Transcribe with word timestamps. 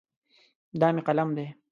دا 0.79 0.87
مې 0.95 1.01
قلم 1.07 1.29
دی. 1.37 1.47